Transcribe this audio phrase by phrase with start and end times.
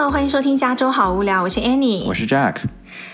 [0.00, 2.56] Hello，欢迎收听加州好无聊，我是 Annie，我是 Jack。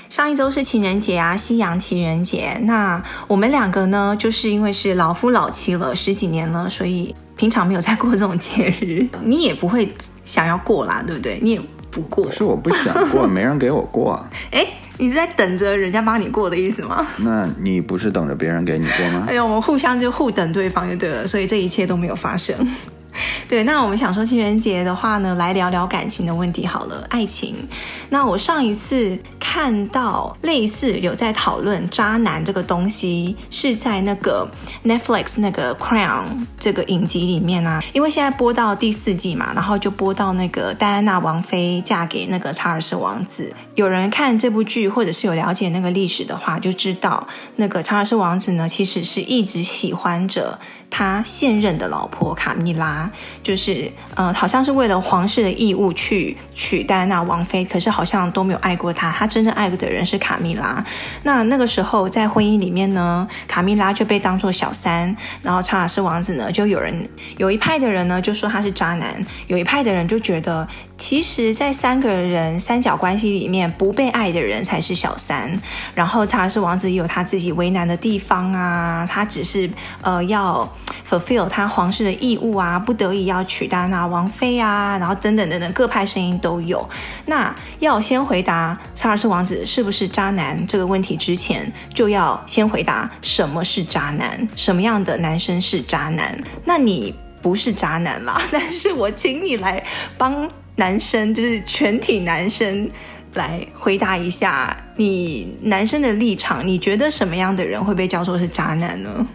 [0.09, 2.57] 上一周是情人节啊，西洋情人节。
[2.63, 9.93] 那我们两个呢，就是因为是老夫老妻了，十几年了，所以平常没有在过这种节日， 你也不会
[10.25, 11.41] 想要过啦，对不对？
[11.43, 12.27] 你也不过。
[12.27, 14.31] 不是我不想过，没人给我过啊。
[14.53, 14.65] 哎，
[14.97, 17.05] 你是在等着人家帮你过的意思吗？
[17.17, 19.27] 那你不是等着别人给你过吗？
[19.29, 22.55] 哎呦，我们互相就互等对方就对了，所以这一切都没有发生。
[23.49, 27.55] 对，那我们想说情人节的话呢，来聊聊感情的问题好了，爱情。
[28.11, 34.49] 那我上一次看到类似有在讨论渣男这个东西，是在那个
[34.85, 43.55] Netflix 那个 Crown 这个影集里面啊，因为现在播到第四季嘛，然后就播到那个戴安娜王妃嫁给那个查尔斯王子。
[43.75, 47.27] 有人看这部剧，或者是有了解那个历史的话，就知道
[47.57, 50.59] 那个查尔斯王子呢，其实是一直喜欢着
[50.91, 53.11] 他现任的老婆卡蜜拉。
[53.43, 59.11] 就是，呃，好像是为了皇室的义务去娶戴安娜王妃，可是好像都没有爱过她。
[59.13, 60.85] 他真正爱过的人是卡蜜拉。
[61.23, 70.67] 那那个时候在婚姻里面呢，卡蜜拉就被当做小三，然后查尔斯王子呢，就有人有一派的人呢就说他是渣男，有一派的人就觉得，
[70.99, 75.61] 其实，在三个人三角关系里面，不被爱的人才是小三。
[75.95, 79.71] 然后查尔斯王子也有他自己为难的地方啊，他只是
[80.03, 80.69] 呃要
[81.09, 83.27] fulfill 他皇室的义务啊，不得已。
[83.27, 86.89] 要娶戴安娜王妃啊，然后等等等等，各派声音都有。
[87.25, 96.39] 那要先回答查尔斯王子是不是渣男这个问题之前，就要先回答什么是渣男，什么样的男生是渣男？
[96.65, 99.83] 那你不是渣男啦， 但是我请你来
[100.17, 102.89] 帮男生，就是全体男生
[103.35, 109.27] 来回答一下，你男生的立场，你觉得什么样的人会被叫做是渣男呢？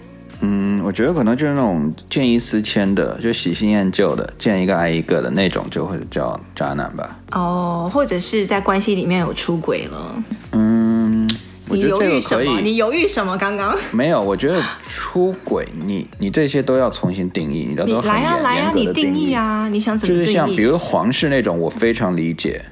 [0.82, 7.18] 嗯，我觉得可能就是那种见异思迁的，就喜新厌旧的，见一个爱一个的那种，就会叫渣男吧。
[7.32, 10.24] 哦，或者是在关系里面有出轨了。
[10.52, 11.30] 嗯，
[11.68, 12.50] 我觉得这个可以。
[12.50, 12.62] 你犹豫什么？
[12.62, 13.38] 你犹豫什么？
[13.38, 20.26] 刚刚没有，我觉得出轨，你你这些都要重新定义，你都很严，来啊来啊，你定义啊，你想怎么定义？
[20.26, 22.64] 就是像比如皇室那种，我非常理解。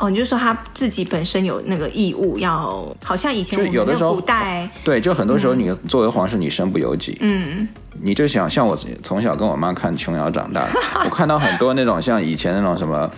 [0.00, 7.68] 哦，你就说他自己本身有那个义务要，好像以前我们有的时候古代，对，就很多时候你作为皇室，你身不由己，嗯，
[8.00, 10.66] 你就想像我从小跟我妈看琼瑶长大，
[11.04, 13.10] 我看到很多那种像以前那种什么。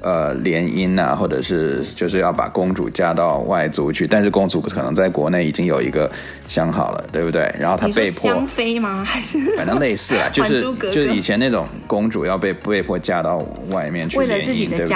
[0.00, 6.10] 呃，联姻啊，或者是就是要把公主嫁到外族去，但是公主可能在国内已经有一个
[6.46, 7.52] 相好了，对不对？
[7.58, 9.04] 然后她被迫香妃吗？
[9.04, 10.60] 还 是反正类似啊， 就是
[10.90, 14.92] 就是以前那种公主要被被迫嫁到外面去联姻，对不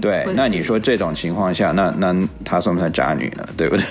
[0.00, 0.24] 对？
[0.24, 2.14] 对，那你说这种情况下，那那
[2.44, 3.46] 她算不算渣女呢？
[3.56, 3.84] 对不对？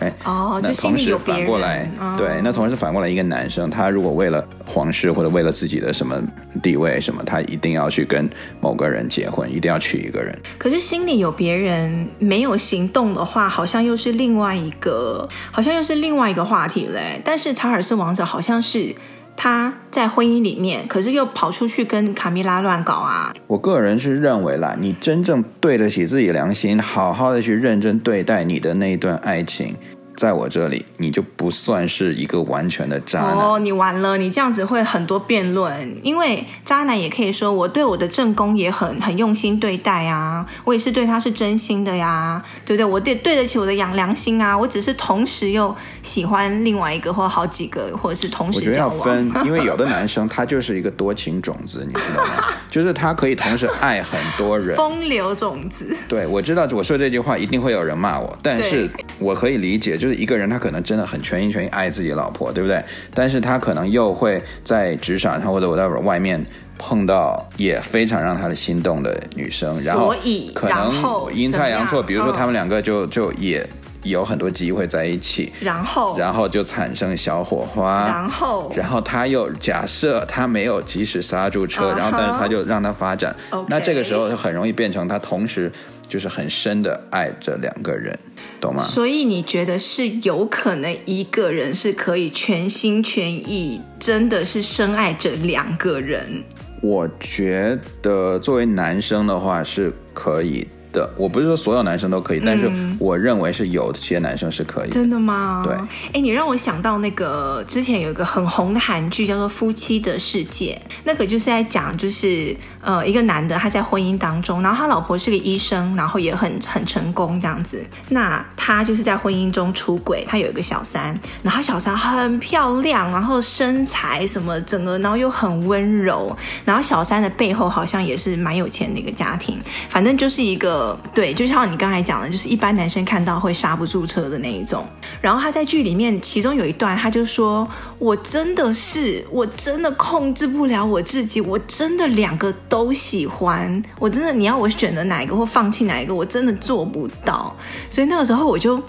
[0.00, 6.20] 哎，哦，那同时反过来，哦、对，那同时反过来，一个男生他如果为了皇室或者为了自己的什么
[6.62, 8.28] 地位什么，他一定要去跟
[8.60, 10.36] 某个人结婚，一定要娶一个人。
[10.56, 17.20] 可是心里有别人没有行动的话，好像又是另外一个，好像又是另外一个话题嘞。
[17.24, 18.94] 但是查尔斯王子好像是。
[19.40, 23.32] 他在婚姻里面，可是又跑出去跟卡米拉乱搞啊！
[23.46, 29.76] 我个人是认为啦，你真正对得起自己良心，好好的去认真对待你的那一段爱情。
[30.18, 33.36] 在我这里，你就不算是一个完全的渣男。
[33.36, 35.96] 哦，你完了，你这样子会很多辩论。
[36.02, 42.84] 因为渣男也可以说，我对我的正宫也很很用心对待啊，我也是对他是真心的呀，对不对？
[42.84, 48.58] 我对对得起我的养良心啊，我只是同时又喜欢另外一个或好几个，或者是同时。
[48.58, 52.44] 我觉得要分，因为有的男生他就是一个多情种子，你知道吗？
[52.68, 54.76] 就是他可以同时爱很多人。
[54.76, 55.96] 风流种子。
[56.08, 58.90] 对，我知道我说这句话一定会有人骂我，但是
[59.20, 60.07] 我可以理解，就是。
[60.08, 62.82] 就是一个人，他可能真的很全心全意爱自己的老婆，对不对？
[63.12, 66.42] 但是他可能又会在职场上或者 whatever 外面
[66.78, 70.14] 碰到也非常让他的心动的女生，然后
[70.54, 73.64] 可能阴差阳错，比如说他们两个就就也
[74.08, 76.16] 有很多机会在一起，然后？
[76.18, 78.72] 然后就产生小火花，然后？
[78.74, 83.34] 然后他又假设他没有及时刹住车，然后但是他就让他发展，
[83.68, 85.70] 那这个时候就很容易变成他同时。
[86.08, 88.18] 就是很深的爱着两个人，
[88.62, 88.82] 懂吗？
[88.82, 96.42] 所以你觉得是有可能一个人是可以全心全意，真的是深爱着两个人？
[96.80, 100.66] 我觉得作为男生的话是可以
[100.98, 101.08] 的。
[101.16, 104.90] 我不是说所有男生都可以，但是我认为是有些男生是可以。
[104.90, 105.62] 真的吗？
[105.64, 105.74] 对。
[106.12, 117.84] 哎，你让我想到那个之前有一个很红的韩剧叫做《夫妻的世界》，那个就是在讲，就是呃一个男的他在婚姻当中，然后他老婆是个医生，然后也很很成功这样子。
[118.08, 129.58] 那他就是在婚姻中出轨，他有一个小三，然后小三很漂亮，然后身材什么整个，然后又很温柔，然后小三的背后好像也是蛮有钱的一个家庭，
[129.88, 134.86] 反正就是一个对，就像你刚才讲的，就是一般男生看到会刹不住车的那一种。
[135.20, 137.68] 然后他在剧里面，其中有一段，他就说
[137.98, 147.54] ：“我真的是，我真的控制不了我自己，我真的两个都喜欢，我真的你要我选择哪一个或放弃哪一个，我真的做不到。”
[147.90, 148.82] 所以那个时候我就。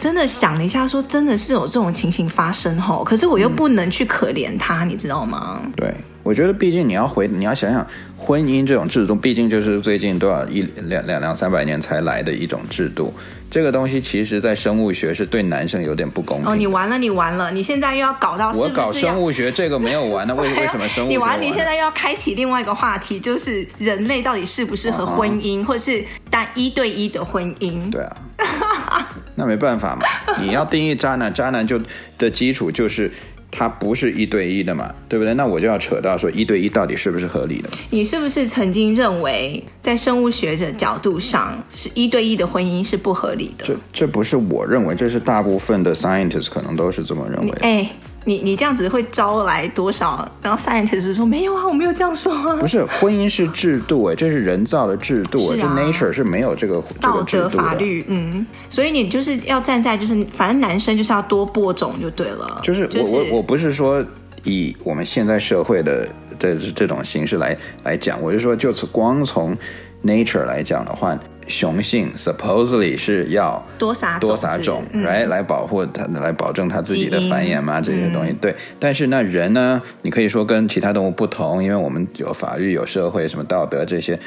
[0.00, 5.60] 真的想了一下，说真的是有这种情形发生吼，可是我又不能去可怜他，嗯、你知道吗？
[5.74, 5.92] 对，
[6.22, 7.84] 我觉得毕竟你要回，你要想想
[8.18, 13.14] 婚姻这种制度，毕竟就是最近多少一两两两三百年才来的一种制度。
[13.50, 16.50] 这个东西其实，在生物学是对男生有点不公平。
[16.50, 18.70] 哦，你完了，你完了，你现在又要搞到是不是？
[18.72, 20.34] 我搞生物学这个没有完呢？
[20.34, 21.12] 为 为什么生物学？
[21.12, 25.66] 你完，你现在又要开启另外一个话题，就是人类到底适不适合婚姻，uh huh.
[25.66, 27.90] 或是单一对一的婚姻？
[27.90, 28.16] 对啊。
[29.34, 30.02] 那没办法嘛，
[30.42, 31.80] 你要定义渣男，渣男就
[32.18, 33.10] 的基础就是
[33.50, 35.34] 他不是一对一的嘛，对不对？
[35.34, 37.68] 那我就要扯到说一对一到底是不是合理的？
[37.90, 43.64] 你是不是曾经认为在生物学者角度上，是一对一的婚姻是不合理的？
[43.66, 47.52] 这这不是我认为，这是大部分的 scientists 可能都是这么认为。
[47.60, 47.90] 哎。
[48.28, 50.30] 你你这样子会招来多少？
[50.42, 52.56] 然后 scientist 说没有啊，我没有这样说啊。
[52.56, 62.60] 不是，婚姻是制度哎，这是人造的制度，啊、这 nature 是没有这个道德法律，嗯，所以你就是要站在就是反正男生就是要多播种就对了。
[62.62, 64.04] 就是我、就是、我我不是说
[64.44, 66.06] 以我们现在社会的
[66.38, 69.56] 这这种形式来来讲，我是说就此光从
[70.04, 71.18] nature 来讲的话。
[71.48, 78.32] 雄性 supposedly 是要多撒多撒种，来、嗯、来保护它，来保证它自己的繁衍嘛，这些东西。
[78.34, 79.80] 对，但是那人呢？
[80.02, 84.18] 你可以说跟其他动物不同，因为我们有法律、有社会、什么道德这些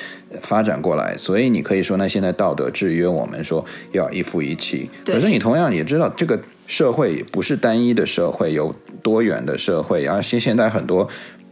[0.42, 4.90] 发展过来，所以你可以说，那现在道德制约我们说要一夫一妻。
[5.06, 11.08] 可是你同样也知道，这个社会不是单一的社会，有多元的社会，而且现在很多。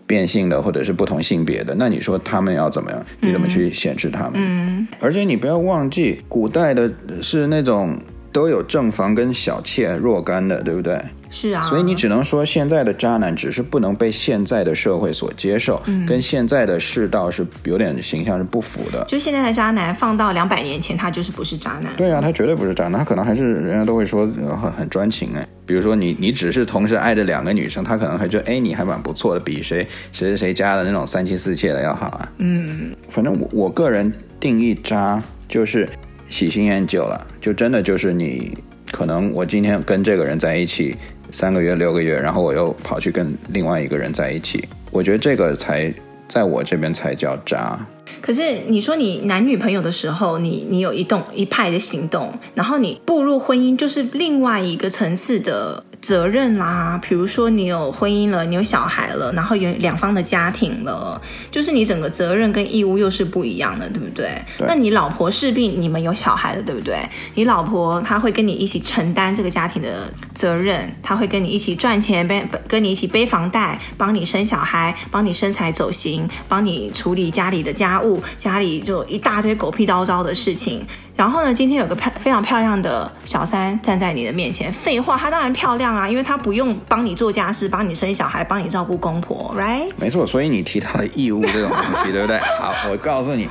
[0.09, 3.05] 变性的或者是不同性别的，那你说他们要怎么样？
[3.21, 4.33] 你怎么去显示他们？
[4.37, 6.91] 嗯，而且你不要忘记，古代的
[7.21, 7.95] 是那种
[8.31, 10.99] 都有正房跟小妾若干的，对不对？
[11.31, 19.05] 是啊，所以你只能说现在的渣男只是不能被现在的社会所接受，嗯、跟现在的世道是有点形象是不符的。
[19.07, 21.93] 就现在的渣男放到两百年前，他就是不是渣男。
[21.95, 25.47] 对啊，他绝对不是渣男，他可能还是人家都会说很很专情哎。
[25.67, 32.31] 比如说你你只是同时爱着两个女生，他可能还觉得哎你还蛮不错的，比谁谁谁谁家的那种三妻四妾的要好啊。
[32.39, 35.87] 嗯，反正我我个人定义渣就是
[36.29, 38.57] 喜新厌旧了，就真的就是你
[38.91, 40.95] 可能我今天跟这个人在一起。
[41.31, 45.93] 三个月、六个月，然后我又跑去跟另外一个人在一起，我觉得这个才
[46.27, 47.77] 在我这边才叫渣。
[48.19, 55.83] 可是你说你男女朋友的时候，你你有一动一派的行动，然后你步入婚姻，就是另外一个层次的。
[56.01, 64.29] 责任啦，比如说你有婚姻了，你有小孩了，然后有两方的家庭了，就是你整个责任跟义务又是不一样的，对不对？
[64.57, 64.65] 对。
[64.67, 66.97] 那你老婆势必你们有小孩了，对不对？
[67.35, 80.85] 你老婆她会跟你一起承担这个家庭的责任，她会跟你一起赚钱，背跟你一起背房贷，帮你生小孩，帮你身材走形，帮你处理家里的家务，家里就一大堆狗屁叨叨的事情。
[81.19, 84.71] 然后呢，今天有个漂非常漂亮的小三站在你的面前。
[84.71, 89.91] 废话，她当然漂亮啊，因为她不用帮你做家事，帮你生小孩，帮你照顾公婆，right？
[89.97, 92.39] 没错，所以你提到的义务这种东西，对不对？
[92.57, 93.49] 好，我告诉你，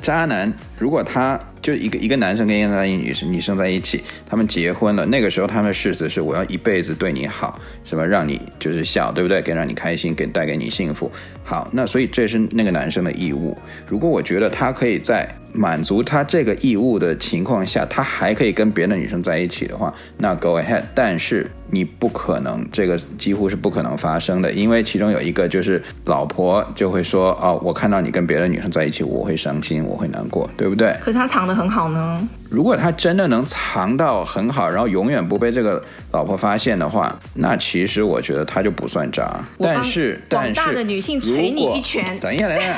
[0.00, 1.38] 渣男如果他。
[1.62, 9.40] 就一个一个男生跟一个女生女生在一起，他们结婚了，那个时候他们的誓词是我要一辈子对你好，什么让你就是笑，对不对？
[9.42, 11.10] 给让你开心，给带给你幸福。
[11.44, 13.56] 好，那所以这是那个男生的义务。
[13.86, 20.82] 如果我觉得他可以在满足他这个义务的情况下，他还可以跟别的女生在一起的话，那 go ahead。
[20.94, 30.94] 但是你不可能，这个几乎是不可能发生的，因为其中有一个就是老婆就会说哦，我看到你跟别的女生在一起，我会伤心，我会难过，对不对？
[31.00, 31.60] 可是他藏。
[31.60, 32.28] 很好呢。
[32.48, 39.28] 如果他真的能藏到很好，然后永远不被这个老婆发现的话，那其实我觉得他就不算渣。
[39.58, 42.02] 但是，但是，广大的女性捶你一拳。
[42.18, 42.76] 等一下，等一下，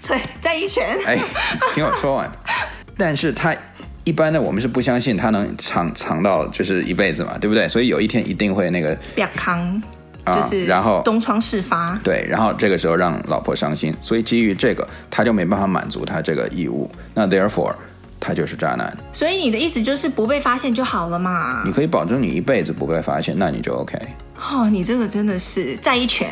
[0.00, 0.98] 捶再一拳。
[1.06, 1.18] 哎，
[1.74, 2.30] 听我说完。
[2.96, 3.54] 但是他
[4.04, 7.68] 一般的我们是不相信他能藏藏到就是一辈子嘛，对不对？
[7.68, 8.96] 所以有一天一定会那个。
[9.14, 9.22] 比
[10.32, 17.74] 就是然后东窗事发，对，然后这个时候让老婆伤心，所以基于这个，他就没办法满足他这个义务，那 therefore
[18.18, 18.96] 他就是渣男。
[19.12, 21.62] 所以你的意思就是不被发现就好了嘛？
[21.64, 23.98] 你可以保证你一辈子不被发现，那你就 OK。
[24.50, 26.30] 哦，你这个真的是再一拳。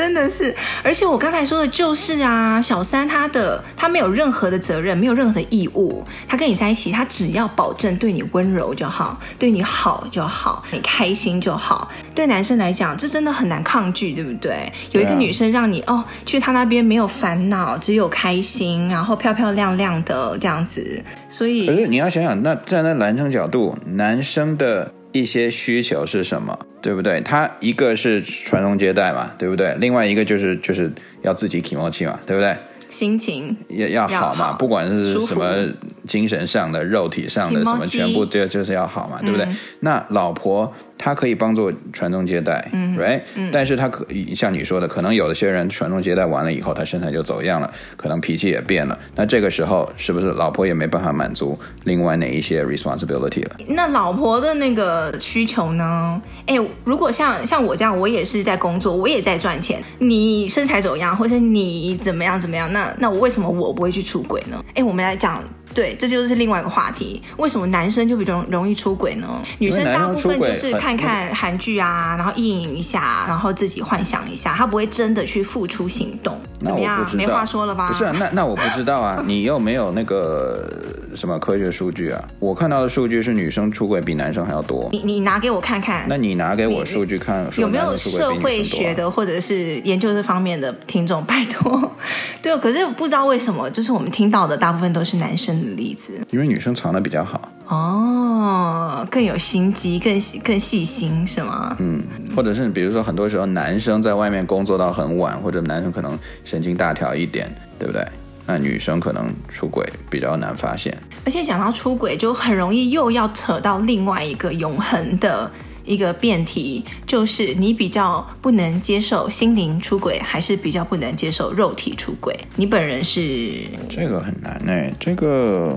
[0.00, 11.90] 真的是，而且我刚才说的就是啊，小三他的他没有任何的责任，没有任何的义务，他跟你在一起，他只要保证对你温柔就好，对你好就好，你开心就好。
[12.14, 14.72] 对男生来讲，这真的很难抗拒，对不对？
[14.92, 24.90] 有一个女生让你哦，去他那边没有烦恼，只有开心，然后漂漂亮亮的这样子，所以可是你要想想，那站在男生角度，男生的。
[25.12, 27.20] 一些需求是什么，对不对？
[27.20, 29.74] 他一个是传宗接代嘛，对不对？
[29.78, 30.90] 另外一个就是就是
[31.22, 32.56] 要自己 kimochi 嘛，对不对？
[32.88, 35.66] 心情也要好嘛，好不管是什么
[36.10, 39.46] 精神上的、肉体上的什么，全部就就是要好嘛，对不对？
[39.46, 40.72] 嗯、那老婆。
[41.02, 48.98] 她可以帮助传宗接代，嗯，right，嗯，但是她可以像你说的，可能有的些人传宗接代完了以后，他身材就走样了，可能脾气也变了。
[49.14, 53.56] 那这个时候是不是老婆也没办法满足另外哪一些 responsibility 了？
[53.68, 56.20] 那老婆的那个需求呢？
[56.44, 64.62] 哎，如果像像我这样，我也是在工作，我也在赚钱，你身材走样，或者你怎么样怎么样，那那我为什么我不会去出轨呢？
[64.74, 65.42] 哎，我们来讲。
[65.72, 67.22] 对，这就是另外一个话题。
[67.36, 69.26] 为什么男生就比较容容易出轨呢？
[69.58, 76.38] 女生大部分就是看看韩剧啊，然后意淫一下，然后自己幻想一下，他不会真的去付出行动。
[76.64, 77.08] 怎么样？
[77.14, 77.88] 没话说了吧？
[77.88, 79.22] 不是啊，那那我不知道啊。
[79.26, 80.68] 你又没有那个
[81.14, 82.22] 什么科学数据啊？
[82.38, 84.88] 我看到的数据是女生出轨比男生还要多。
[84.92, 86.04] 你你拿给我看看。
[86.08, 91.24] 那你拿给我数据看，有没有社会学的或者是研究这方面的听众？
[91.24, 91.90] 拜托。
[92.42, 95.59] 对，可是不知道为什么，就是我们听到的大部分都是男生。
[95.60, 101.76] 例子，因为女生藏的比较好哦，更有心机，更更细心，是吗？
[101.78, 102.02] 嗯，
[102.34, 108.04] 或者是比如说，很多时候男生在外面工作到很晚，或者男生可能神经大条一点，对不对？
[108.46, 110.96] 那女生可能出轨比较难发现。
[111.24, 115.48] 而且讲到出轨，就很容易又要扯到另外一个永恒的。
[115.84, 122.38] 一个辩题就是你比较不能接受心灵出轨，还是比较不能接受肉体出轨？
[122.56, 125.76] 你本人是这个很难哎，这个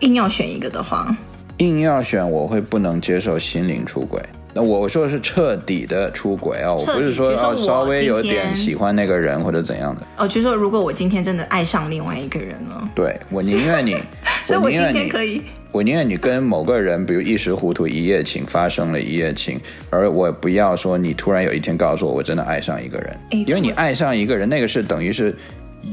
[0.00, 1.16] 硬要选一个的话，
[1.58, 4.20] 硬要选我会不能接受心灵出轨。
[4.52, 10.00] 那我说的是彻底的出轨啊，我不是说要稍微有点喜欢那个人或者怎样的。
[10.16, 13.98] 哦，就是说如果我今天真的爱上另外一个人了，对，我宁愿你，
[14.46, 15.42] 所以我今天可以。
[15.72, 19.60] 我宁愿你跟某个人，比如一时糊涂一夜情，发生了一夜情，
[19.90, 25.36] 而我不要说你突然有一天告诉我，我真的爱上一个人，因为你爱上一个人，那个是等于是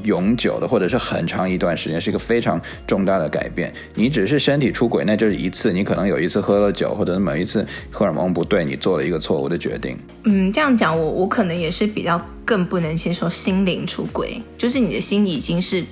[0.03, 3.73] 永久的，或者是很长一段时间，是一个非常重大的改变。
[3.95, 9.97] 你只是身体出轨，那就是一次，你可能有一次喝了酒，或者某一次荷尔蒙不对，你做了一个错误的决定。
[10.25, 15.83] 嗯，这样讲，我我可能也是比较更不能接受心灵出轨，就是你的心已经是。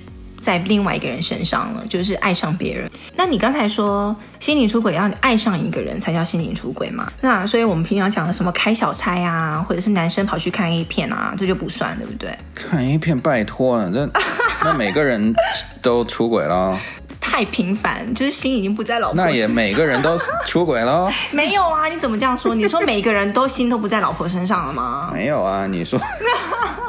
[0.42, 2.90] 在另外一个人身上了，就是爱上别人。
[3.14, 7.10] 那你刚才说心灵出轨要你爱上一个人才叫心灵出轨嘛？
[7.20, 12.36] 那所以我们平常讲的什么开小差啊，或者是男生跑去看 A 片啊，这就不算，对不对？
[12.54, 14.08] 看 A 片，拜托了，那
[14.64, 15.32] 那每个人
[15.80, 16.78] 都出轨了。
[17.20, 19.32] 太频繁，就是心已经不在老婆身上。
[19.32, 21.08] 那也每个人都出轨了。
[21.30, 22.52] 没有啊，你怎么这样说？
[22.52, 25.08] 你说每个人都心都不在老婆身上了吗？
[25.14, 25.98] 没有啊，你说。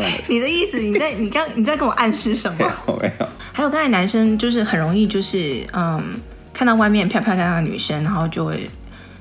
[0.28, 2.58] 你的意思，你在你刚你在跟我暗示什么？
[2.88, 3.26] 没有没有。
[3.52, 6.14] 还有刚才男生就是很容易就是嗯，
[6.54, 8.68] 看到外面漂漂亮亮的女生，然后就会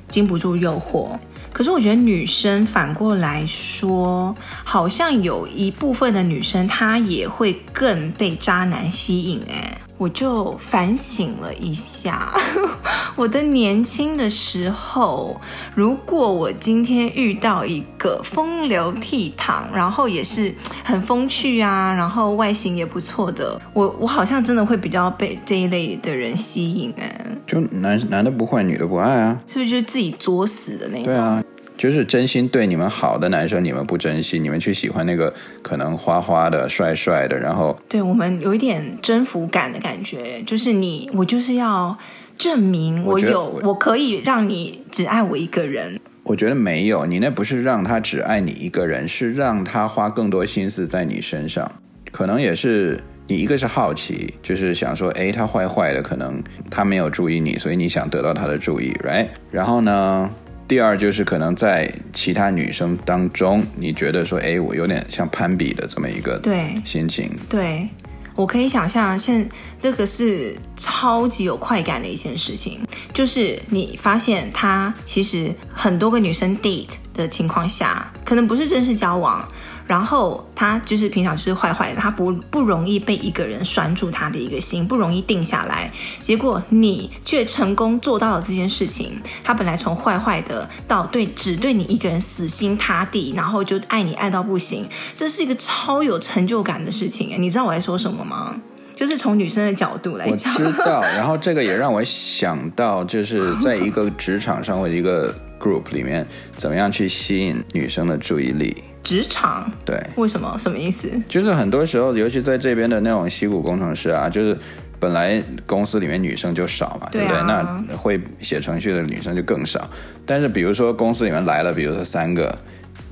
[0.08, 1.18] 经不住诱惑。
[1.52, 9.78] 可是我觉得女生反过来说，好像有一部分的女生她也会更被渣男吸引哎。
[10.02, 12.34] 我就反省了一下，
[13.16, 15.40] 我的年轻的时候，
[15.76, 20.52] 如果我今天遇到一个风流倜傥，然后也是
[20.84, 27.24] 很风趣啊，然后外形也不错的，我我好像真的会比较被这一类的人吸引哎。
[27.46, 31.06] 就男男的不坏，女的不爱啊，是不是就是自己作死的那种？
[31.06, 31.44] 对啊。
[31.82, 35.34] 就是真心对你们好的男生，你们不珍惜，你们去喜欢那个
[35.64, 41.98] 可能花花的、帅帅的，然后对我们有一点征服感的感觉，就是你，我就是要
[42.38, 46.00] 证明我有，我，我可以让你只爱我一个人。
[46.22, 51.72] 我觉得没有，你那不是让他只爱你一个人，是让他花更多心思在你身上。
[52.12, 59.30] 可能也是你一个是好奇，就是想说，哎，他坏坏的，可能他没有注意你，所以你想得到他的注意，right？
[59.50, 60.30] 然后呢？
[60.72, 67.30] 第二就是可能在其他女生当中，你觉得说，哎，我有点像攀比的这么一个对心情。
[67.50, 67.90] 对，
[68.38, 69.46] 我可以想象，现
[69.82, 72.80] 这个是超级有快感的一件事情，
[73.14, 79.46] 就是你发现他其实很多个女生 date 的情况下，可能不是正式交往。
[79.92, 85.92] 然后他就是平常就是坏坏的，他不不容易被一个人拴住他的一个心，不容易定下来。
[86.22, 89.22] 结果你却成功做到了这件事情。
[89.44, 97.36] 他本来从坏坏的到对只对你一个人死心塌地，然后就爱你爱到不行，这是一个超有成就感的事情。
[97.38, 98.56] 你知道我在说什么吗？
[98.96, 100.54] 就是从女生的角度来讲。
[100.54, 101.02] 我知道。
[101.02, 108.74] 然后这个也让我想到，就是在一个职场上或者一个 group 里面，怎么样去吸引女生的注意力。
[109.04, 110.56] 职场对，为什么？
[110.60, 111.10] 什么意思？
[111.28, 114.58] 就是很多时候，尤其在这边的那种西谷工程师啊，就是
[115.00, 117.42] 本来公司里面女生就少嘛，对，啊、对不对？
[117.48, 119.90] 那会写程序的女生就更少。
[120.26, 122.56] 但是比如说公司里面来了，比如说三个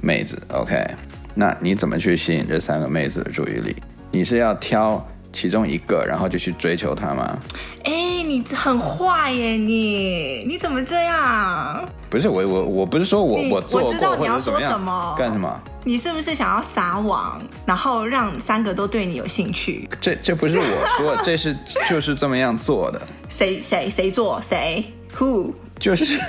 [0.01, 0.85] 妹子，OK，
[1.33, 3.75] 那你怎么去吸引这三个妹子的注意力？
[4.11, 7.37] 你是要挑其中一个，然后就去追求他吗？
[7.83, 7.91] 哎，
[8.23, 9.51] 你很坏耶！
[9.57, 11.87] 你你怎么这样？
[12.09, 15.61] 不是我我我不是说我我做过我知道你要说什么干什么？
[15.83, 19.87] 你是不是想要撒网，然后让三个都对你有兴趣？
[20.01, 20.63] 这这不是我
[20.97, 21.55] 说， 这是
[21.87, 23.01] 就是这么样做的。
[23.29, 24.83] 谁谁谁做谁
[25.17, 25.53] ？Who？
[25.79, 26.05] 就是。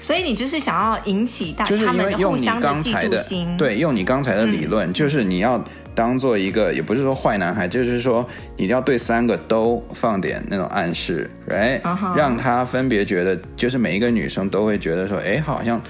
[0.00, 3.22] 所以你就是想要引起大家就是因为用你刚才的
[3.58, 5.62] 对，用你刚才的理论，嗯、就是你要
[5.94, 12.16] 当做一个，也不是说坏男孩，就是说你要对三个都放点那种暗示，right？、Uh huh.
[12.16, 15.80] 让他分别觉得，就是每一个女生都会觉得说，哎，好像。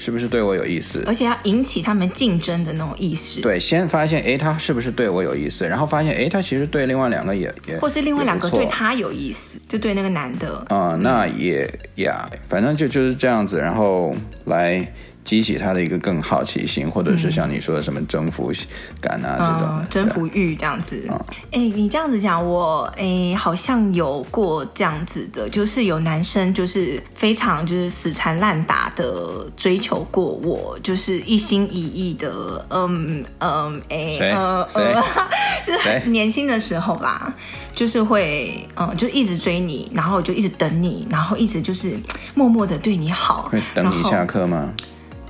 [0.00, 1.02] 是不是对我有意思？
[1.08, 3.40] 而且要引起他们竞争的那种意识。
[3.40, 5.66] 对，先发现哎，他是不是对我有意思？
[5.66, 10.54] 然后发现哎，他其实对另外两个也也，或是另外两个对他有意思，就对那个男的。
[10.68, 14.86] 啊、嗯，那也呀，反正就就是这样子，然后来。
[15.28, 18.50] 激起他的一个更好奇心，或者是像你说的什么征服
[18.98, 21.06] 感啊、嗯、这种、嗯、征服欲这样子。
[21.50, 34.32] 哎、嗯，你这样子讲，我哎好像有过这样子的，就是有男生就是非常就是死缠烂打的追求过我，就是一心一意的，嗯嗯哎谁？
[34.32, 34.94] 呃呃，
[35.66, 37.34] 就是很年轻的时候吧，
[37.74, 41.92] 就是会嗯就一直追你，然后就一直等你，然后一直就是
[42.34, 44.72] 默默的对你好，会等你下课吗？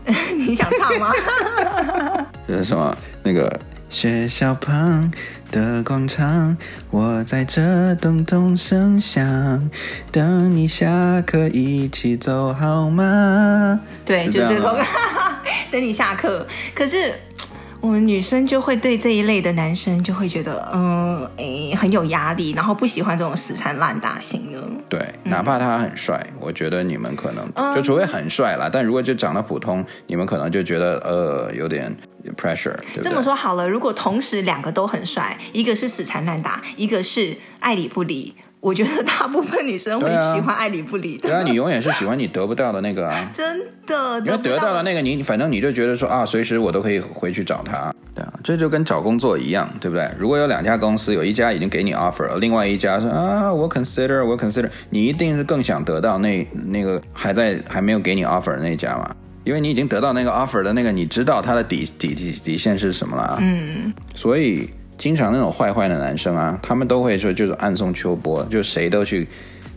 [0.36, 1.12] 你想唱吗？
[2.48, 2.96] 这是什么？
[3.22, 3.60] 那个
[3.90, 5.10] 学校旁
[5.50, 6.56] 的广场，
[6.90, 9.70] 我在这咚咚声响，
[10.10, 13.80] 等你下课一起走好吗？
[14.04, 14.80] 对，就这首歌。
[15.70, 17.12] 等你下课，可是。
[17.80, 24.60] 我们女生就会对这一类的男生就会觉得，嗯，诶，很有压力，然后不喜欢这种死缠烂打型的。
[24.88, 31.96] 对，哪怕他很帅，嗯、我觉得你们可能就除非很帅啦，嗯、但如果就长得普通，你们可能就觉得呃有点
[32.36, 32.76] pressure。
[33.00, 38.34] 这么说好了，如果同时两个都很帅，一个是死缠烂打，一个是爱理不理。
[38.60, 41.28] 我觉得大部分女生会喜欢爱理不理的。
[41.28, 43.26] 对啊，你永远是喜欢你得不到的那个啊。
[43.32, 44.18] 真的。
[44.20, 47.94] 因为得到了那个你，反正你就觉得说啊，随时我都可以回去找他。
[48.14, 50.10] 对啊，这就跟找工作一样，对不对？
[50.18, 59.14] 如果有两家公司，有一家已经给你 offer 了，另外一家说啊，我 consider，我 consider，你一定是更想得到那那个还在还没有给你 offer 的那家嘛？
[59.44, 63.38] 因为你已经得到那个 offer 的那个，你知道他的底底底底线是什么了。
[63.40, 63.94] 嗯。
[64.16, 64.68] 所以。
[64.98, 69.26] 经常那种坏坏的男生啊，他们都会说就是暗送秋波，就谁都去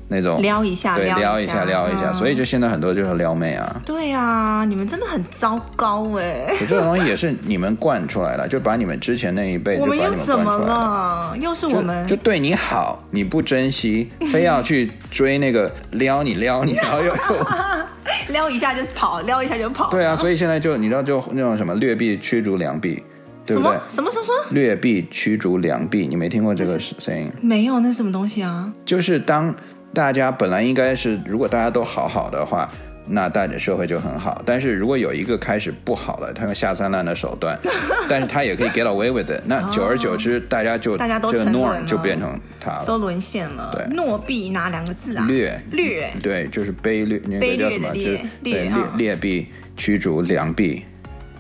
[0.07, 3.81] 那种撩一下，对，撩一下，撩一下，嗯、所以就现在很多就是撩妹啊。
[3.85, 6.53] 对啊，你们真的很糟糕哎。
[6.67, 10.41] 这种东西也是你们惯出来的，就把你们之前那一辈就把你们惯出来了。
[10.41, 11.37] 我们又怎么了？
[11.39, 16.99] 又是我们就，就对你好，你不珍惜，非要去追那个撩你撩你， 然后
[18.29, 19.89] 撩一下就跑，撩一下就跑。
[19.91, 23.01] 对啊，所以现在就你知道就那种什么劣币驱逐良币。
[23.45, 23.71] 对不对？
[23.89, 24.45] 什么什么什么？
[24.51, 27.31] 劣币驱逐良币，你没听过这个声音？
[27.41, 28.71] 没有，那什么东西啊？
[28.85, 29.53] 就是当
[29.93, 32.69] 大家本来应该是，如果大家都好好的话，
[33.07, 34.41] 那大家社会就很好。
[34.45, 37.59] 但是如果有一个开始不好了，他用下三滥的手段，
[38.07, 43.75] 但是他也可以 get away with it，那久而久之，哦、大家就大家都这个 norm 就变成他了，都沦陷了。
[43.75, 45.25] 对，懦币哪两个字啊？
[45.27, 47.89] 劣劣，对，就是卑劣，那个叫什么？
[47.93, 50.85] 就是劣劣币驱逐良币。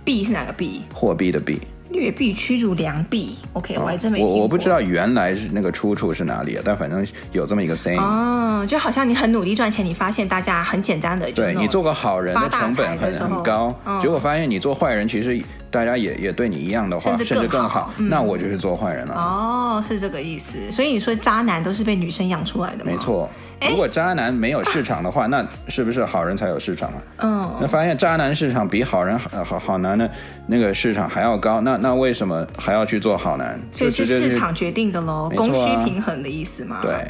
[0.03, 0.81] 币是哪个币？
[0.91, 1.61] 货币的币。
[1.91, 4.35] 劣币驱逐良币，OK，我还真没听过。
[4.35, 7.99] 我我不知道原来是那个出处是哪里啊，但反正有这么一个 saying。
[7.99, 19.15] 哦，就好像你很努力赚钱，你发现大家很简单的，对你做个好人的成本很很高，嗯、结果发现你做坏人其实大家也也对你一样的话，甚至更好，更好，嗯，那我就是做坏人了。
[19.15, 20.69] 哦，是这个意思。
[20.69, 22.91] 所以你说渣男都是被女生养出来的吗？
[22.91, 23.29] 没错。
[23.69, 27.01] 如果渣男没有市场的话， 那是不是好人才有市场啊？
[27.19, 30.09] 嗯，那发现渣男市场比好人好好好男的
[30.47, 33.59] 那个市场还要高，那那为什么还要去做好男？
[33.71, 36.79] 所以是市场决定的喽，供需平衡的意思嘛？
[36.81, 37.07] 对。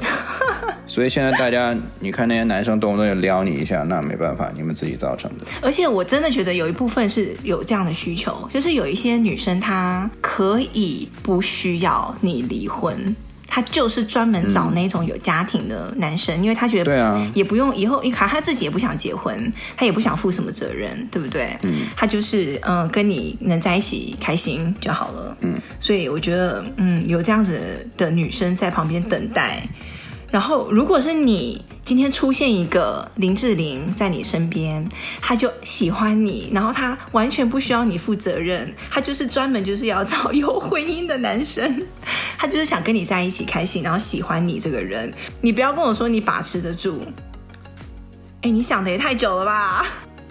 [0.87, 5.45] 所以现在大家，你看那些男生动不动就撩你一下，那没办法，你们自己造成的。
[5.61, 13.15] 而且我真的觉得有一部分是有这样的需求，就是有一些女生她可以不需要你离婚。
[13.53, 21.57] 她就是专门找那种有家庭的男生，嗯、因为她觉得对啊，也不用以后一卡，他自己也不想结婚，她也不想负什么责任，对不对？
[21.63, 25.35] 嗯，他就是嗯，跟你能在一起开心就好了。
[25.41, 29.67] 嗯，所以我觉得嗯，有这样子的女生在旁边等待。
[30.31, 34.87] 然后，如果是你今天出现一个林志玲在你身边，
[35.19, 41.85] 他就喜欢你，然后他完全不需要你负责任，他就是专门就是要找有婚姻的男生，
[42.37, 45.13] 他就是想跟你在一起开心，然后喜欢你这个人。
[45.41, 47.01] 你不要跟我说你把持得住，
[48.43, 49.85] 哎，你想的也太久了吧？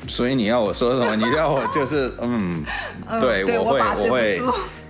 [0.08, 1.14] 所以你要我说什么？
[1.14, 2.64] 你要我就是嗯，
[3.20, 4.40] 对，对我会我，我会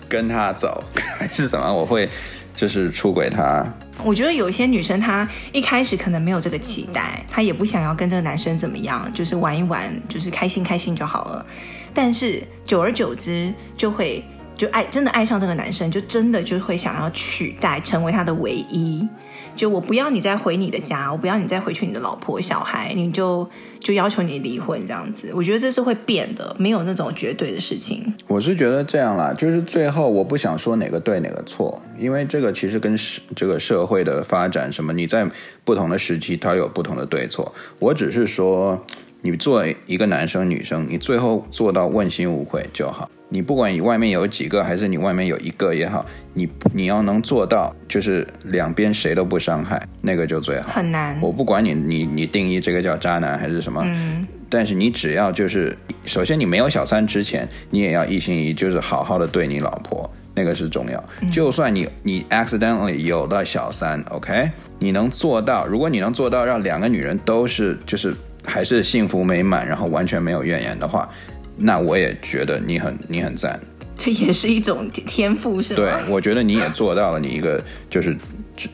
[0.09, 0.85] 跟他走，
[1.18, 1.75] 还是怎么？
[1.75, 2.09] 我会
[2.55, 3.66] 就是出轨他。
[4.05, 11.45] 我觉得有些女生，她一开始可能没有这个期待，她也不想要跟这个男生怎么样，就是玩一玩，就是开心开心就好了。
[11.93, 14.25] 但是久而久之，就会
[14.57, 19.09] 就爱真的爱上这个男生，就真的就会想要取代，成为他的唯一。
[19.57, 25.31] 就我不要你再回你的家，我不要你再回去你的老婆小孩，你就就要求你离婚这样子。
[25.35, 28.13] 我觉得这是会变的，没有那种绝对的事情。
[28.27, 32.97] 我是觉得这样啦，就是最后我不想说哪个对哪个错，因为这个其实跟
[33.35, 35.29] 这个社会的发展什么，你在
[35.65, 37.55] 不同的时期它有不同的对错。
[37.79, 38.85] 我只是说，
[39.23, 43.11] 你作为一个男生女生，你最后做到问心无愧就好。
[43.33, 46.05] 你不管你外面有几个，还是你外面有一个也好，
[46.35, 50.71] 你你要能做到，就是两边谁都不伤害，那个就最好。
[50.73, 51.17] 很难。
[51.21, 61.05] 我不管你你你定义这个叫渣男还是什么，嗯，但是你只要就是，首先你没有小三之前，你也要一心一意，就是好好的对你老婆，那个是重要。
[61.21, 68.13] 嗯，就算你你 accidentally 有了小三，OK，你能做到，如果你能做到让两个女人都是就是
[68.44, 71.09] 还是幸福美满，然后完全没有怨言的话。
[71.57, 73.61] 那我也觉得你很你很赞，
[73.96, 75.76] 这也是一种天赋，是吗？
[75.76, 78.16] 对，我觉得你也做到了，你一个就是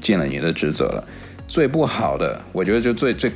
[0.01, 1.05] 尽了你的职责了。
[1.49, 3.31] 最不好的，我觉得就最最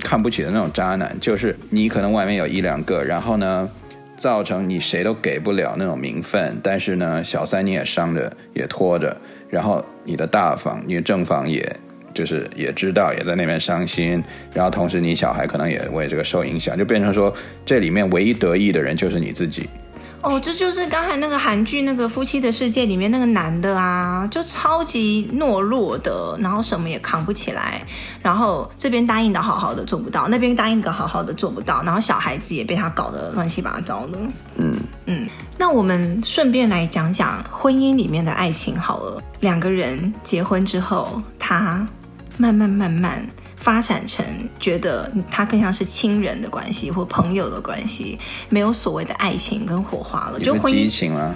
[0.00, 3.68] 看不起的那种渣男，就是你可能外面有一两个，然后呢，
[4.16, 9.16] 造成你谁都给不了那种名分，但是呢，小三你也伤着也拖着，
[9.48, 11.76] 然后你的大房，你的正房也。
[12.18, 14.20] 就是也知道也在那边伤心，
[14.52, 17.32] 然后同时你小孩可能也为这个受影响，就变成说
[17.64, 19.68] 这里面唯一得意的人就是你自己。
[20.20, 27.80] 哦，这就是刚才那个韩剧那个《夫妻的世界》里面那个男的啊，就超级懦弱的，然后什么也扛不起来，
[28.20, 34.18] 然后这边答应的好好的做不到，那边答应的好好的做不到，然后小孩子也被他搞得乱七八糟的。
[34.56, 34.74] 嗯
[35.06, 41.86] 嗯，那我们顺便来讲讲婚姻里面的爱情好了，两个人结婚之后，他。
[42.38, 44.24] 慢慢慢慢发展成
[44.58, 51.34] 觉得他更像是亲人的关系或朋友的关系，没有所谓的爱情跟火花了，就婚姻激情啊，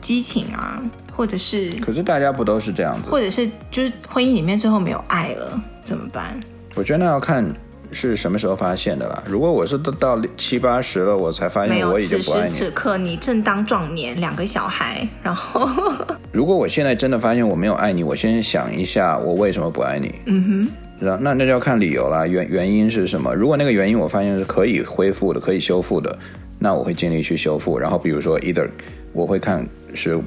[0.00, 0.82] 激情啊，
[1.14, 6.38] 或者是，可是大家不都是这样子，或者是就是婚姻里面最后没有爱了怎么办？
[6.74, 7.44] 我觉得那要看
[7.92, 9.22] 是什么时候发现的啦。
[9.26, 12.48] 如果我是都到七八十了，我才发现我已经不爱你。
[12.48, 15.68] 此时此刻你正当壮年，两个小孩，然后。
[16.32, 20.14] 如果我现在真的发现我没有爱你，我先想一下我为什么不爱你。
[20.26, 20.68] 嗯
[21.00, 23.34] 哼，那那就要看理由啦，原原因是什么？
[23.34, 26.16] 如果那个原因我发现是可以恢复的、可以修复的，
[26.58, 27.78] 那我会尽力去修复。
[27.78, 28.68] 然后比如说，either
[29.12, 30.22] 我会看是我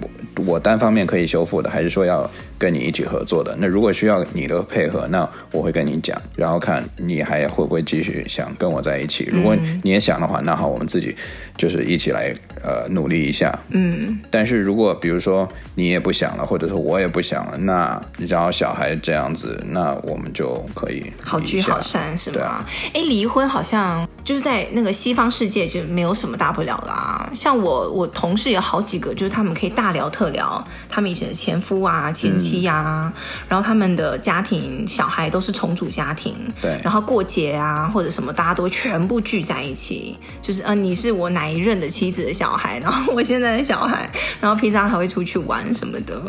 [0.46, 2.30] 我单方面可以修复的，还是说要
[2.62, 3.58] 跟你一起合作的。
[3.60, 9.28] 那如果需要你的配合，那我会跟你讲，然后看你还会不会继续想跟我在一起。
[9.32, 11.16] 如果你也想的话，那好，我们自己
[11.58, 12.32] 就是一起来。
[12.64, 22.64] 呃，努力一下，嗯，但是如果比如说你也不想了，或者说我也不想了，那然后小孩这样子，那我们就可以好聚好散，是吗？
[22.94, 27.28] 哎，离婚好像就是在那个西方世界就没有什么大不了啦。
[27.34, 42.52] 像我，我同事有好几个，就是他们可以大聊特聊他们以前的前夫啊、前妻啊，嗯、然后他们的家庭小孩都是重组家庭，对，然后过节啊或者什么，大家都全部聚在一起，就是呃，你是我哪一任的妻子的小孩。
[42.52, 44.12] 小孩，然后我现在的小孩，
[44.42, 46.22] 然后平常还会出去玩什么的，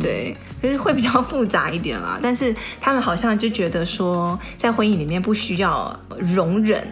[0.00, 2.18] 对，就是会比较复杂一点啦。
[2.20, 6.84] 但是他们好像就觉得说，在婚姻里面不需要容忍，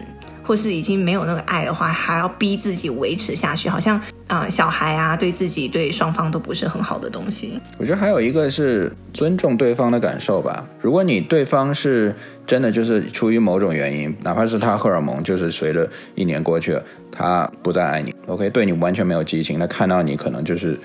[0.47, 7.59] 或是已经没有那个爱的话，还要逼自己维持下去，好像啊、呃，小孩啊，对自己对双方都不是很好的东西。
[7.77, 10.65] 我觉得还有一个是尊重对方的感受吧。
[10.81, 16.81] 如果你对方是真的就是出于某种原因，哪怕是他荷尔蒙就是随着一年过去了，
[17.11, 20.79] 他不再爱你，OK，对你完全没有激情，那看到你可能就是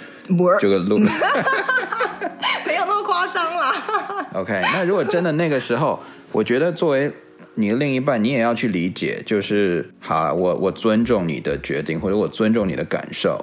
[0.58, 0.98] 这个路
[2.66, 3.72] 没有那么夸张啦。
[4.32, 6.00] OK，那如果真的那个时候，
[6.32, 7.12] 我觉得作为。
[7.54, 13.38] 你的另一半，你也要去理解，就是好，我我尊重你的决定，或者我尊重你的感受，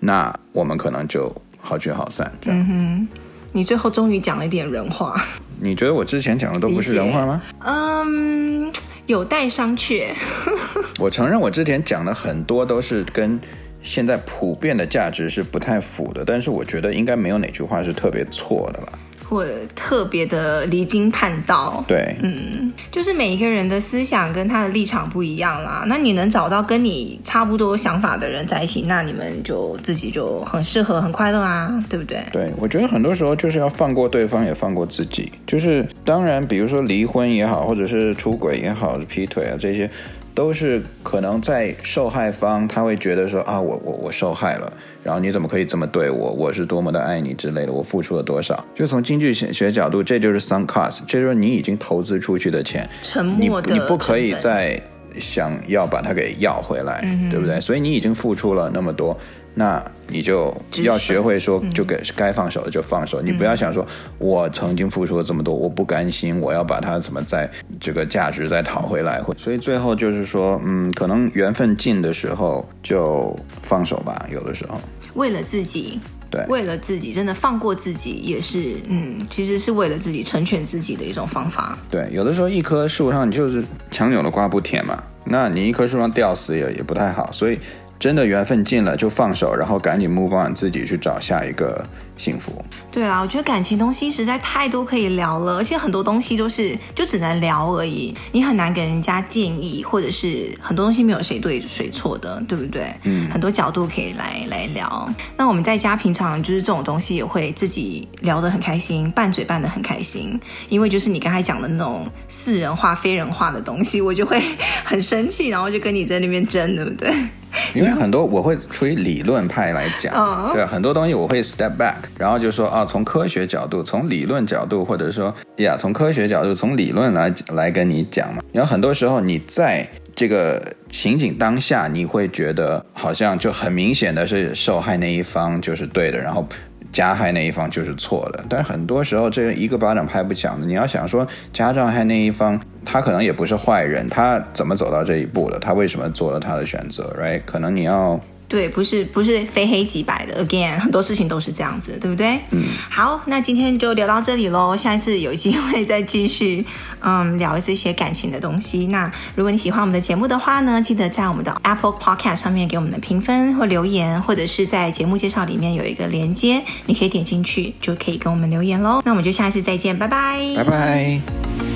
[0.00, 2.32] 那我们可能就好聚好散。
[2.46, 3.08] 嗯哼，
[3.52, 5.24] 你最后终于讲了一点人话。
[5.60, 7.40] 你觉得我之前讲的都不是人话吗？
[7.60, 8.72] 嗯，
[9.06, 10.08] 有待商榷。
[10.98, 13.38] 我承认我之前讲的很多都是跟
[13.80, 18.98] 现在普遍的价值是不太符的，但是我觉得应该没有哪句话是特别错的了。
[19.32, 25.84] 或特别的离经叛道，对，嗯，就是每一个人的思想跟他的立场不一样啦。
[25.86, 32.22] 那你能找到跟你差不多想法的人在一起，那你们就自己就很适合、很快乐啊，对不对？
[32.30, 35.32] 对，我觉得很多时候就是要放过对方，也放过自己。
[35.46, 39.90] 就是当然，比如说离婚也好，或者是出轨也好，劈腿啊这些。
[40.34, 46.32] 都是可能在受害方，他会觉得说啊，我我我受害了，然后你怎么可以这么对我？
[46.32, 48.64] 我是多么的爱你之类的，我付出了多少？
[48.74, 54.80] 就从经济学角度，这就是 sunk cost，这就是你已经投资出去的钱，沉默的你你不可以再
[55.18, 57.60] 想要把它给要回来，嗯、对不对？
[57.60, 59.16] 所以你已经付出了那么多。
[59.54, 63.20] 那你就要学会说，就给该放手的就放手。
[63.20, 63.86] 你不要想说，
[64.18, 69.20] 我曾经付出了这么多，我不甘心，我要把它怎么在这个价值再讨回来。
[69.36, 74.26] 所以最后就是说，嗯，可能缘分尽的时候就放手吧。
[74.32, 74.80] 有的时候，
[75.14, 81.78] 为了自己，对，为了自己，真的放过自己也是，嗯，其实是为了自己成全自己的一种方法。
[81.90, 87.58] 对，有的时候一棵树上你就是强扭的瓜不甜嘛，那你一棵树上吊死也也不太好，所以。
[88.02, 91.86] 真的缘分尽了就放手，然后赶紧 move on，自己去找下一个
[92.18, 92.52] 幸福。
[92.90, 102.92] 对啊，我觉得感情东西实在太多可以聊了，而且很多东西都是就只能聊而已，你很难给人家建议，或者是很多东西没有谁对谁错的，对不对？
[103.04, 105.08] 嗯，很多角度可以来来聊。
[105.36, 110.36] 那我们在家平常就是这种东西也会自己聊得很开心，拌嘴拌得很开心，
[110.68, 114.42] 因为就是你刚才讲的那种似人话非人话的东西，我就会
[114.82, 117.14] 很生气，然后就跟你在那边争，对不对？
[117.74, 120.52] 因为很多我会出于理论派来讲，oh.
[120.52, 128.42] 对，很多东西我会 step back，然后就说啊，从科学角度，从理论角度，或者说呀，从科学角度，从理论来来跟你讲嘛。
[128.52, 136.46] 然后很多时候你在这个情景当下，你会觉得好像就很明显的是受害那一方就是对的，然后。
[136.90, 140.66] 加害那一方就是错的，但很多时候这一个巴掌拍不响的。
[140.66, 145.58] 你要想说加障害那一方，他可能也不是坏人，他怎么走到这一步的？
[145.58, 147.42] 他为什么做了他的选择？Right？
[147.44, 148.20] 可能你要。
[148.48, 152.38] 对，不是不是非黑即白的，again，很多事情都是这样子，对不对？
[152.50, 152.62] 嗯。
[152.90, 156.62] 好，那今天就聊到这里喽，下一次有机会再继续，
[157.00, 158.88] 嗯，聊这些感情的东西。
[158.88, 169.00] 那如果你喜欢我们的节目的话呢，记得在我们的 Apple Podcast 上面给我们的评分或留言，或者是在节目介绍里面有一个连接，你可以点进去就可以跟我们留言喽。
[169.06, 171.71] 那我们就下一次再见，拜拜，拜拜。